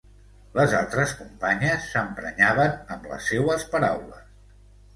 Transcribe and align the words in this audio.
Les 0.59 0.71
altres 0.77 1.13
companyes 1.19 1.85
s'emprenyaven 1.91 2.75
amb 2.97 3.07
les 3.15 3.31
seues 3.35 3.69
paraules. 3.77 4.27